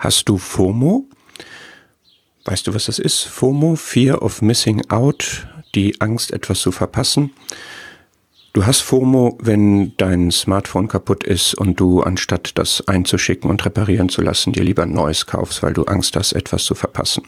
Hast 0.00 0.30
du 0.30 0.38
FOMO? 0.38 1.04
Weißt 2.46 2.66
du, 2.66 2.72
was 2.72 2.86
das 2.86 2.98
ist? 2.98 3.20
FOMO, 3.24 3.76
Fear 3.76 4.22
of 4.22 4.40
Missing 4.40 4.90
Out, 4.90 5.46
die 5.74 6.00
Angst, 6.00 6.32
etwas 6.32 6.60
zu 6.60 6.72
verpassen. 6.72 7.34
Du 8.54 8.64
hast 8.64 8.80
FOMO, 8.80 9.36
wenn 9.42 9.94
dein 9.98 10.30
Smartphone 10.30 10.88
kaputt 10.88 11.22
ist 11.22 11.52
und 11.52 11.78
du 11.78 12.00
anstatt 12.00 12.52
das 12.56 12.88
einzuschicken 12.88 13.50
und 13.50 13.62
reparieren 13.62 14.08
zu 14.08 14.22
lassen, 14.22 14.54
dir 14.54 14.64
lieber 14.64 14.84
ein 14.84 14.94
neues 14.94 15.26
kaufst, 15.26 15.62
weil 15.62 15.74
du 15.74 15.84
Angst 15.84 16.16
hast, 16.16 16.32
etwas 16.32 16.64
zu 16.64 16.74
verpassen. 16.74 17.24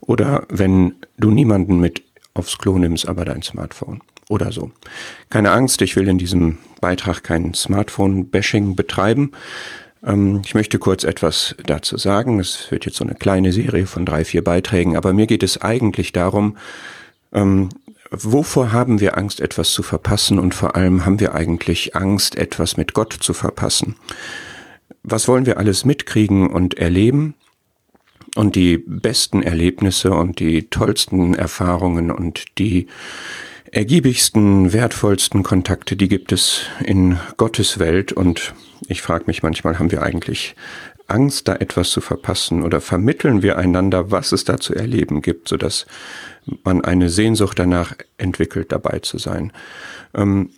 Oder 0.00 0.46
wenn 0.48 0.94
du 1.18 1.30
niemanden 1.30 1.78
mit 1.78 2.02
aufs 2.32 2.56
Klo 2.56 2.78
nimmst, 2.78 3.06
aber 3.06 3.26
dein 3.26 3.42
Smartphone. 3.42 4.00
Oder 4.30 4.50
so. 4.50 4.70
Keine 5.28 5.50
Angst, 5.50 5.82
ich 5.82 5.94
will 5.96 6.08
in 6.08 6.16
diesem 6.16 6.56
Beitrag 6.80 7.22
kein 7.22 7.52
Smartphone-Bashing 7.52 8.76
betreiben. 8.76 9.32
Ähm, 10.04 10.42
ich 10.44 10.54
möchte 10.54 10.78
kurz 10.78 11.04
etwas 11.04 11.54
dazu 11.64 11.96
sagen. 11.96 12.40
Es 12.40 12.70
wird 12.70 12.86
jetzt 12.86 12.96
so 12.96 13.04
eine 13.04 13.14
kleine 13.14 13.52
Serie 13.52 13.86
von 13.86 14.06
drei, 14.06 14.24
vier 14.24 14.42
Beiträgen, 14.42 14.96
aber 14.96 15.12
mir 15.12 15.26
geht 15.26 15.42
es 15.42 15.60
eigentlich 15.60 16.12
darum, 16.12 16.56
ähm, 17.32 17.70
wovor 18.10 18.72
haben 18.72 19.00
wir 19.00 19.16
Angst, 19.16 19.40
etwas 19.40 19.72
zu 19.72 19.82
verpassen 19.82 20.38
und 20.38 20.54
vor 20.54 20.76
allem 20.76 21.06
haben 21.06 21.20
wir 21.20 21.34
eigentlich 21.34 21.96
Angst, 21.96 22.36
etwas 22.36 22.76
mit 22.76 22.94
Gott 22.94 23.12
zu 23.12 23.32
verpassen? 23.32 23.96
Was 25.02 25.28
wollen 25.28 25.46
wir 25.46 25.58
alles 25.58 25.84
mitkriegen 25.84 26.48
und 26.48 26.74
erleben? 26.74 27.34
Und 28.34 28.56
die 28.56 28.78
besten 28.78 29.42
Erlebnisse 29.42 30.12
und 30.12 30.40
die 30.40 30.70
tollsten 30.70 31.34
Erfahrungen 31.34 32.10
und 32.10 32.58
die 32.58 32.86
ergiebigsten, 33.72 34.72
wertvollsten 34.72 35.42
Kontakte, 35.42 35.96
die 35.96 36.08
gibt 36.08 36.32
es 36.32 36.62
in 36.82 37.18
Gottes 37.36 37.78
Welt. 37.78 38.12
Und 38.12 38.54
ich 38.88 39.02
frage 39.02 39.24
mich 39.26 39.42
manchmal, 39.42 39.78
haben 39.78 39.90
wir 39.90 40.02
eigentlich 40.02 40.54
Angst, 41.08 41.48
da 41.48 41.56
etwas 41.56 41.90
zu 41.90 42.00
verpassen 42.00 42.62
oder 42.62 42.80
vermitteln 42.80 43.42
wir 43.42 43.58
einander, 43.58 44.10
was 44.10 44.32
es 44.32 44.44
da 44.44 44.58
zu 44.58 44.74
erleben 44.74 45.20
gibt, 45.20 45.48
sodass 45.48 45.86
man 46.64 46.84
eine 46.84 47.08
Sehnsucht 47.08 47.58
danach 47.58 47.94
entwickelt, 48.18 48.72
dabei 48.72 49.00
zu 49.00 49.18
sein. 49.18 49.52
Ähm, 50.14 50.50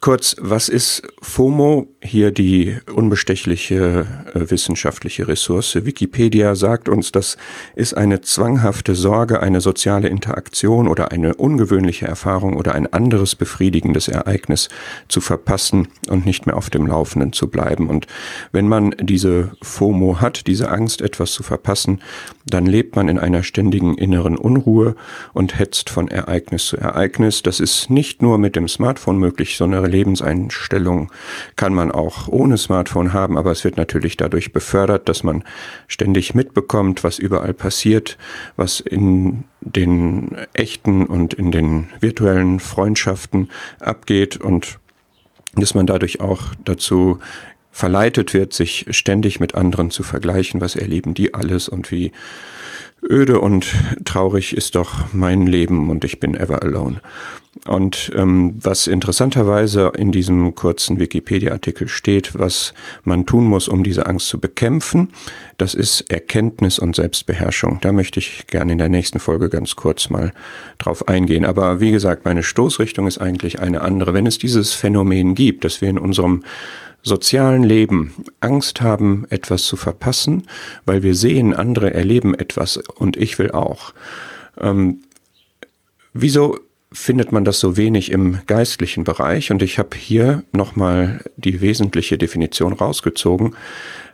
Kurz, 0.00 0.36
was 0.40 0.68
ist 0.68 1.02
FOMO? 1.22 1.86
Hier 2.02 2.30
die 2.30 2.76
unbestechliche 2.92 4.06
äh, 4.34 4.50
wissenschaftliche 4.50 5.28
Ressource. 5.28 5.74
Wikipedia 5.84 6.54
sagt 6.54 6.88
uns, 6.88 7.12
das 7.12 7.36
ist 7.74 7.94
eine 7.94 8.20
zwanghafte 8.20 8.94
Sorge, 8.94 9.40
eine 9.40 9.60
soziale 9.60 10.08
Interaktion 10.08 10.88
oder 10.88 11.12
eine 11.12 11.34
ungewöhnliche 11.34 12.06
Erfahrung 12.06 12.56
oder 12.56 12.74
ein 12.74 12.92
anderes 12.92 13.34
befriedigendes 13.34 14.08
Ereignis 14.08 14.68
zu 15.08 15.20
verpassen 15.20 15.88
und 16.08 16.26
nicht 16.26 16.46
mehr 16.46 16.56
auf 16.56 16.70
dem 16.70 16.86
Laufenden 16.86 17.32
zu 17.32 17.48
bleiben. 17.48 17.88
Und 17.88 18.06
wenn 18.52 18.68
man 18.68 18.94
diese 19.00 19.52
FOMO 19.62 20.20
hat, 20.20 20.46
diese 20.46 20.70
Angst, 20.70 21.00
etwas 21.00 21.32
zu 21.32 21.42
verpassen, 21.42 22.00
dann 22.46 22.66
lebt 22.66 22.96
man 22.96 23.08
in 23.08 23.18
einer 23.18 23.42
ständigen 23.42 23.98
inneren 23.98 24.36
Unruhe 24.36 24.94
und 25.32 25.58
hetzt 25.58 25.90
von 25.90 26.08
Ereignis 26.08 26.66
zu 26.66 26.76
Ereignis. 26.76 27.42
Das 27.42 27.60
ist 27.60 27.90
nicht 27.90 28.22
nur 28.22 28.38
mit 28.38 28.56
dem 28.56 28.68
Smartphone 28.68 29.18
möglich, 29.18 29.56
sondern 29.56 29.75
Lebenseinstellung 29.84 31.10
kann 31.56 31.74
man 31.74 31.92
auch 31.92 32.28
ohne 32.28 32.56
Smartphone 32.56 33.12
haben, 33.12 33.36
aber 33.36 33.50
es 33.50 33.64
wird 33.64 33.76
natürlich 33.76 34.16
dadurch 34.16 34.52
befördert, 34.52 35.08
dass 35.08 35.22
man 35.22 35.44
ständig 35.88 36.34
mitbekommt, 36.34 37.04
was 37.04 37.18
überall 37.18 37.54
passiert, 37.54 38.16
was 38.56 38.80
in 38.80 39.44
den 39.60 40.36
echten 40.54 41.06
und 41.06 41.34
in 41.34 41.50
den 41.50 41.88
virtuellen 42.00 42.60
Freundschaften 42.60 43.50
abgeht 43.80 44.36
und 44.36 44.78
dass 45.54 45.74
man 45.74 45.86
dadurch 45.86 46.20
auch 46.20 46.54
dazu 46.64 47.18
verleitet 47.76 48.32
wird, 48.32 48.54
sich 48.54 48.86
ständig 48.90 49.38
mit 49.38 49.54
anderen 49.54 49.90
zu 49.90 50.02
vergleichen, 50.02 50.62
was 50.62 50.76
erleben 50.76 51.12
die 51.12 51.34
alles 51.34 51.68
und 51.68 51.90
wie 51.90 52.12
öde 53.02 53.40
und 53.40 53.66
traurig 54.04 54.56
ist 54.56 54.74
doch 54.74 55.12
mein 55.12 55.46
Leben 55.46 55.90
und 55.90 56.04
ich 56.04 56.20
bin 56.20 56.34
ever 56.34 56.62
alone. 56.62 57.00
Und 57.64 58.12
ähm, 58.14 58.54
was 58.60 58.86
interessanterweise 58.86 59.90
in 59.96 60.12
diesem 60.12 60.54
kurzen 60.54 61.00
Wikipedia-Artikel 61.00 61.88
steht, 61.88 62.38
was 62.38 62.74
man 63.02 63.24
tun 63.24 63.44
muss, 63.44 63.66
um 63.66 63.82
diese 63.82 64.06
Angst 64.06 64.28
zu 64.28 64.38
bekämpfen, 64.38 65.08
das 65.56 65.72
ist 65.72 66.02
Erkenntnis 66.10 66.78
und 66.78 66.94
Selbstbeherrschung. 66.94 67.78
Da 67.80 67.92
möchte 67.92 68.20
ich 68.20 68.46
gerne 68.46 68.72
in 68.72 68.78
der 68.78 68.90
nächsten 68.90 69.20
Folge 69.20 69.48
ganz 69.48 69.74
kurz 69.74 70.10
mal 70.10 70.32
drauf 70.78 71.08
eingehen. 71.08 71.46
Aber 71.46 71.80
wie 71.80 71.92
gesagt, 71.92 72.26
meine 72.26 72.42
Stoßrichtung 72.42 73.06
ist 73.06 73.18
eigentlich 73.18 73.58
eine 73.58 73.80
andere. 73.80 74.12
Wenn 74.12 74.26
es 74.26 74.38
dieses 74.38 74.74
Phänomen 74.74 75.34
gibt, 75.34 75.64
dass 75.64 75.80
wir 75.80 75.88
in 75.88 75.98
unserem 75.98 76.44
sozialen 77.06 77.62
Leben 77.62 78.12
Angst 78.40 78.80
haben, 78.80 79.26
etwas 79.30 79.62
zu 79.62 79.76
verpassen, 79.76 80.48
weil 80.86 81.04
wir 81.04 81.14
sehen, 81.14 81.54
andere 81.54 81.94
erleben 81.94 82.34
etwas 82.34 82.78
und 82.78 83.16
ich 83.16 83.38
will 83.38 83.52
auch. 83.52 83.94
Ähm, 84.60 85.02
wieso 86.12 86.58
findet 86.92 87.30
man 87.30 87.44
das 87.44 87.60
so 87.60 87.76
wenig 87.76 88.10
im 88.10 88.40
geistlichen 88.46 89.04
Bereich? 89.04 89.52
Und 89.52 89.62
ich 89.62 89.78
habe 89.78 89.96
hier 89.96 90.42
nochmal 90.52 91.20
die 91.36 91.60
wesentliche 91.60 92.18
Definition 92.18 92.72
rausgezogen. 92.72 93.54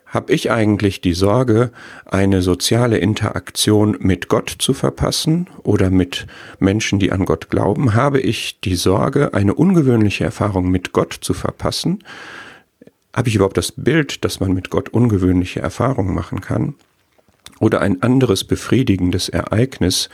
Habe 0.05 0.35
ich 0.35 0.51
eigentlich 0.51 1.01
die 1.01 1.15
Sorge, 1.15 1.71
eine 2.05 2.43
soziale 2.43 2.99
Interaktion 2.99 3.97
mit 4.01 4.29
Gott 4.29 4.55
zu 4.59 4.75
verpassen 4.75 5.47
oder 5.63 5.89
mit 5.89 6.27
Menschen, 6.59 6.99
die 6.99 7.11
an 7.11 7.25
Gott 7.25 7.49
glauben? 7.49 7.95
Habe 7.95 8.21
ich 8.21 8.61
die 8.61 8.77
Sorge, 8.77 9.33
eine 9.33 9.55
ungewöhnliche 9.55 10.25
Erfahrung 10.25 10.71
mit 10.71 10.93
Gott 10.93 11.17
zu 11.19 11.33
verpassen? 11.33 12.05
Habe 13.15 13.29
ich 13.29 13.35
überhaupt 13.35 13.57
das 13.57 13.73
Bild, 13.73 14.25
dass 14.25 14.41
man 14.41 14.53
mit 14.53 14.71
Gott 14.71 14.89
ungewöhnliche 14.89 15.61
Erfahrungen 15.61 16.15
machen 16.15 16.41
kann? 16.41 16.75
Oder 17.61 17.81
ein 17.81 18.03
anderes 18.03 18.45
befriedigendes 18.45 19.29
Ereignis 19.29 20.09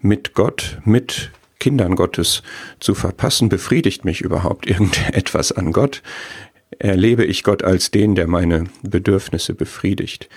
mit 0.00 0.34
Gott, 0.34 0.78
mit 0.84 1.30
Kindern 1.60 1.94
Gottes 1.94 2.42
zu 2.80 2.94
verpassen, 2.94 3.48
befriedigt 3.48 4.04
mich 4.04 4.20
überhaupt 4.20 4.66
irgendetwas 4.70 5.52
an 5.52 5.72
Gott? 5.72 6.02
Erlebe 6.78 7.24
ich 7.24 7.42
Gott 7.42 7.62
als 7.62 7.90
den, 7.90 8.14
der 8.14 8.26
meine 8.26 8.64
Bedürfnisse 8.82 9.54
befriedigt? 9.54 10.28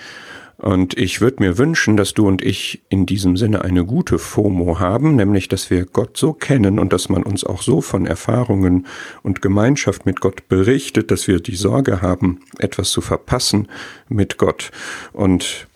Und 0.64 0.96
ich 0.96 1.20
würde 1.20 1.42
mir 1.42 1.58
wünschen, 1.58 1.98
dass 1.98 2.14
du 2.14 2.26
und 2.26 2.40
ich 2.40 2.82
in 2.88 3.04
diesem 3.04 3.36
Sinne 3.36 3.60
eine 3.66 3.84
gute 3.84 4.18
FOMO 4.18 4.78
haben, 4.78 5.14
nämlich 5.14 5.48
dass 5.48 5.68
wir 5.68 5.84
Gott 5.84 6.16
so 6.16 6.32
kennen 6.32 6.78
und 6.78 6.94
dass 6.94 7.10
man 7.10 7.22
uns 7.22 7.44
auch 7.44 7.60
so 7.60 7.82
von 7.82 8.06
Erfahrungen 8.06 8.86
und 9.22 9.42
Gemeinschaft 9.42 10.06
mit 10.06 10.22
Gott 10.22 10.48
berichtet, 10.48 11.10
dass 11.10 11.28
wir 11.28 11.40
die 11.40 11.56
Sorge 11.56 12.00
haben, 12.00 12.40
etwas 12.58 12.92
zu 12.92 13.02
verpassen 13.02 13.68
mit 14.08 14.38
Gott. 14.38 14.70
Und 15.12 15.66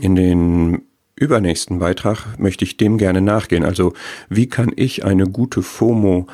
in 0.00 0.14
den 0.14 0.82
übernächsten 1.16 1.80
Beitrag 1.80 2.38
möchte 2.38 2.64
ich 2.64 2.76
dem 2.76 2.96
gerne 2.96 3.20
nachgehen. 3.20 3.64
Also 3.64 3.94
wie 4.28 4.46
kann 4.46 4.70
ich 4.76 5.04
eine 5.04 5.26
gute 5.26 5.62
FOMO 5.62 6.28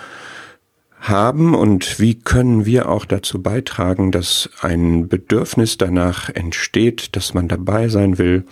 haben 1.08 1.54
und 1.54 2.00
wie 2.00 2.14
können 2.14 2.66
wir 2.66 2.88
auch 2.88 3.04
dazu 3.04 3.42
beitragen, 3.42 4.12
dass 4.12 4.50
ein 4.60 5.08
Bedürfnis 5.08 5.78
danach 5.78 6.30
entsteht, 6.30 7.16
dass 7.16 7.34
man 7.34 7.48
dabei 7.48 7.88
sein 7.88 8.18
will, 8.18 8.44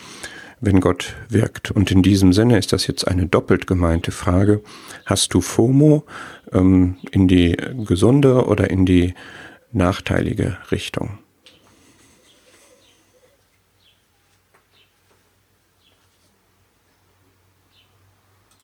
wenn 0.61 0.81
Gott 0.81 1.15
wirkt. 1.29 1.71
Und 1.71 1.91
in 1.91 2.03
diesem 2.03 2.33
Sinne 2.33 2.59
ist 2.59 2.73
das 2.73 2.87
jetzt 2.87 3.07
eine 3.07 3.27
doppelt 3.27 3.67
gemeinte 3.67 4.13
Frage. 4.13 4.63
Hast 5.05 5.35
du 5.35 5.41
FOMO 5.41 6.05
ähm, 6.53 6.97
in 7.11 7.29
die 7.29 7.57
gesunde 7.87 8.47
oder 8.47 8.71
in 8.71 8.87
die 8.87 9.15
nachteilige 9.73 10.59
Richtung? 10.71 11.19